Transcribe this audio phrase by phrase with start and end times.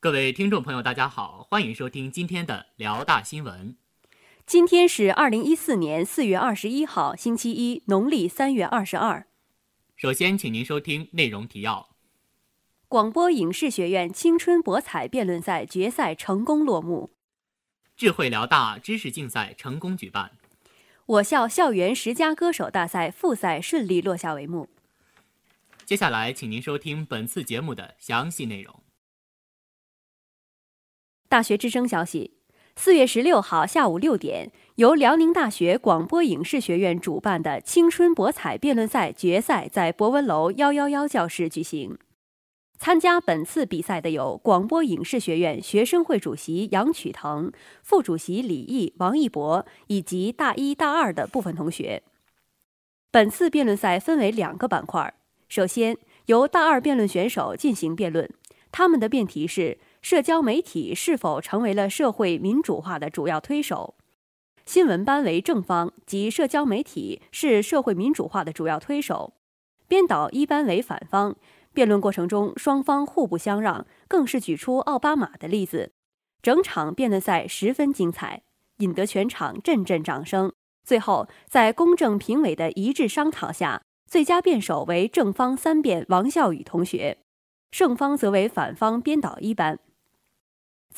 [0.00, 3.76] 各位听众朋友，大家好，欢迎收听今天的辽大新闻。
[4.46, 9.26] 今天是二零一四年四月二十一号，星期一，农历三月二十二。
[9.96, 11.88] 首先，请您收听内容提要：
[12.86, 17.10] 广播影视学院青春博彩辩论赛决赛成功落幕；
[17.96, 20.28] 智慧辽大知识竞赛成功举办；
[21.06, 24.68] 我校校园十佳歌手大赛复赛顺利落下帷幕。
[25.84, 28.80] 接下来，请您收听本次节目的详细内容。
[31.28, 32.32] 大学之声消息：
[32.74, 41.98] 四月十六号下午六点，由辽宁大学广播影视学院主办的青春博彩辩论赛决赛在博文楼幺幺幺教室举行。
[42.78, 52.02] 参加本次比赛的有广播影视学院学生会主席杨曲腾、副主席李毅、王一博以及大一大二的部分同学。
[53.10, 55.12] 本次辩论赛分为两个板块，
[55.50, 58.30] 首先由大二辩论选手进行辩论，
[58.72, 59.76] 他们的辩题是。
[60.00, 63.94] 社交媒体是否成为了社会民主化的主要推手？
[64.64, 69.32] 新闻班为正方，即社交媒体是社会民主化的主要推手；
[69.86, 71.36] 编导一班为反方。
[71.72, 75.92] 辩论过程中，双方互不相让，更是举出奥巴马的例子。
[76.42, 78.42] 整场辩论赛十分精彩，
[78.78, 80.52] 引得全场阵阵掌声。
[80.84, 87.18] 最后，在公正评委的一致商讨下，最佳辩手为正方三辩王笑宇同学，
[87.70, 89.78] 胜方则为反方编导一班。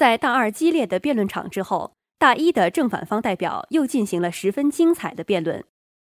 [0.01, 5.63] 在大二激烈的辩论场之后，大一的正反方代表又进行了十分精彩的辩论。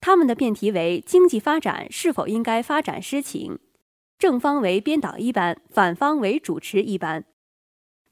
[0.03, 3.59] 他们的辩题为经济发展是否应该发展诗情，
[4.19, 7.25] 正方为编导一班，反方为主持一班。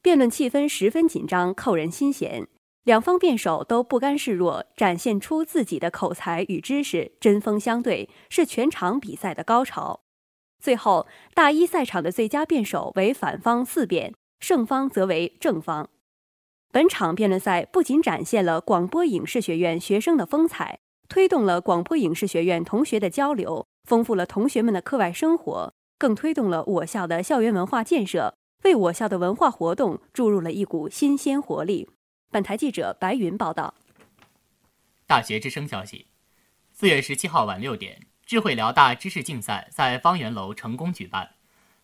[0.01, 2.49] 辩论气氛十分紧张，扣人心弦。
[2.85, 10.01] 两方辩手都不甘示弱，展现出自己的口才与知识，针锋相对，是全场比赛的高潮。
[10.59, 14.15] 最后，大一赛场的最佳辩手为反方四辩。
[14.41, 15.89] 胜方则为正方。
[16.71, 28.35] 本场辩论赛不仅展现了广播影视学院学生的风采，推动了广播影视学院同学的交流，丰富了同学们的课外生活，更推动了我校的校园文化建设，
[28.65, 31.89] 为我校的文化活动注入了一股新鲜活力。
[32.31, 33.75] 本台记者白云报道。
[35.07, 36.09] 大学之声消息：
[36.71, 41.31] 四月十七号晚六点，智慧辽大知识竞赛在方圆楼成功举办。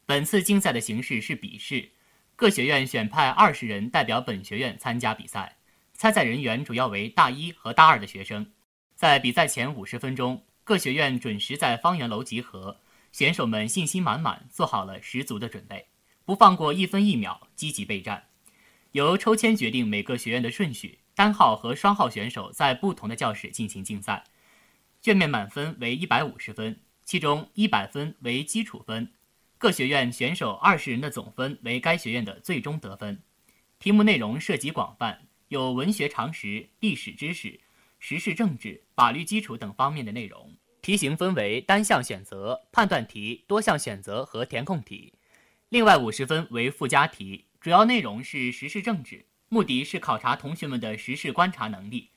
[0.04, 1.88] 本次竞赛的形式是笔试。
[2.36, 5.56] 各学院选派二十人代表本学院参加比赛，
[5.92, 8.50] 参赛人员主要为大一和大二的学生。
[8.96, 12.80] 在比赛前五十分钟，各学院准时在方圆楼集合，
[13.12, 15.86] 选手们信心满满，做好了十足的准备，
[16.24, 18.24] 不放过一分一秒，积极备战。
[18.90, 24.24] 由抽签决定每个学院的顺序，单号和双号选手在不同的教室进行竞赛。
[25.00, 29.12] 卷面满分为一百五十分，其中一百分为基础分。
[29.64, 33.22] 各学院选手二十人的总分为该学院的最终得分。
[33.78, 37.58] 题目内容涉及广泛，有文学常识、历史知识、
[37.98, 40.54] 时事政治、法律基础等方面的内容。
[40.82, 45.14] 题型分为单项选择、判断题、多项选择和填空题。
[45.70, 52.10] 另外五十分为附加题，主要内容是时事政治，目的是考察同学们的时事观察能力。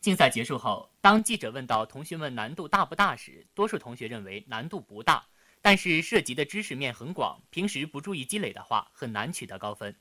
[0.00, 5.26] 竞赛结束后，当记者问到同学们难度大不大时，多数同学认为难度不大。
[5.62, 9.96] 但是涉及的知识面很广，平时不注意积累的话，很难取得高分。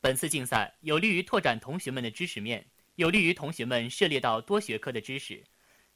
[0.00, 5.44] 本次竞赛有利于拓展同学们的知识面，有利于同学们涉猎到多学科的知识，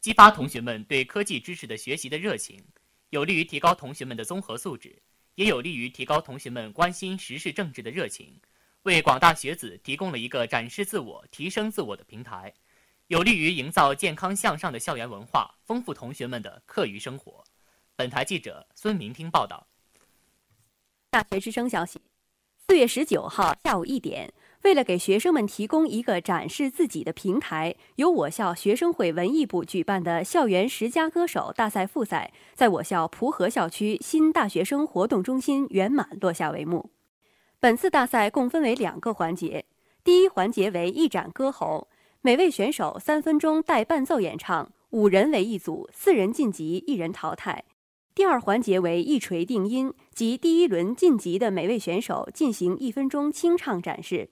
[0.00, 2.62] 激发同学们对科技知识的学习的热情，
[3.10, 5.00] 有利于提高同学们的综合素质，
[5.36, 8.40] 也有利于提高同学们关心时事政治的热情，
[8.82, 12.52] 为广大学子提供了一个展示自我、提升自我的平台，
[13.06, 17.44] 有利于营造健康向上的校园文化，丰富同学们的课余生活。
[18.02, 19.64] 本台记者孙明听报道。
[21.08, 22.00] 大学之声消息：
[22.66, 24.32] 四月十九号下午一点，
[24.62, 36.90] 为了给学生们提供一个展示自己的平台，由我校学生会文艺部举办的校园十佳歌手大赛复赛，在我校蒲河校区新大学生活动中心圆满落下帷幕。
[37.60, 39.64] 本次大赛共分为两个环节，
[40.02, 41.86] 第一环节为一展歌喉，
[42.20, 47.62] 每位选手三分钟带伴奏演唱，五人为一组，四人晋级，一人淘汰。
[48.14, 54.28] 第二环节为一锤定音，即第一轮晋级的每位选手进行一分钟清唱展示。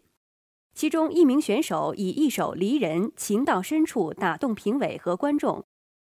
[0.74, 5.64] 其中一名选手以一首《离人》情到深处打动评委和观众，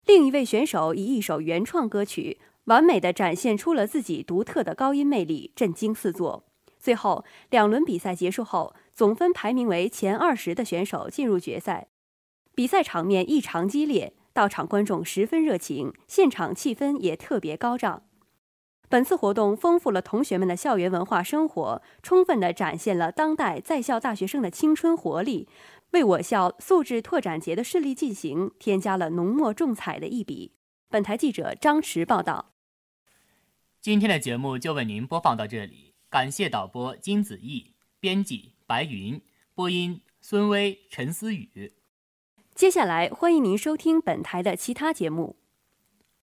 [0.06, 6.44] 另一位选手以一首原创歌曲完美的展现出了自己独特的高音魅力，震惊四座。
[6.80, 11.88] 最后两轮比赛结束后，总分排名为前二十的选手进入决赛。
[12.54, 14.14] 比赛场面异常激烈。
[14.36, 18.04] 到场观众十分热情，现场气氛也特别高涨。
[18.90, 25.48] 本次活动丰富了同学们的校园文化生活，充分地展现了当代在校大学生的青春活力，
[25.92, 30.52] 为我校素质拓展节的顺利进行添加了浓墨重彩的一笔。
[30.90, 32.52] 本台记者张驰报道。
[33.80, 37.72] 今天的节目就为您播放到这里，感谢导播金子毅，
[38.02, 39.22] 编辑白云，
[39.54, 41.72] 播音孙威、陈思雨。
[42.56, 45.36] 接下来欢迎您收听本台的其他节目。